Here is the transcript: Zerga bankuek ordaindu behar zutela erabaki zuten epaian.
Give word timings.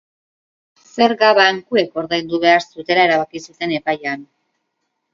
Zerga 1.01 1.29
bankuek 1.41 2.01
ordaindu 2.05 2.41
behar 2.49 2.67
zutela 2.71 3.07
erabaki 3.13 3.47
zuten 3.49 3.79
epaian. 3.81 4.29